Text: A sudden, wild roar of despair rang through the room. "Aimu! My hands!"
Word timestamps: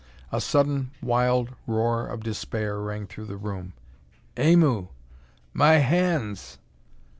A 0.31 0.41
sudden, 0.41 0.89
wild 1.03 1.51
roar 1.67 2.07
of 2.07 2.23
despair 2.23 2.79
rang 2.79 3.05
through 3.05 3.25
the 3.27 3.37
room. 3.37 3.73
"Aimu! 4.35 4.87
My 5.53 5.73
hands!" 5.73 6.57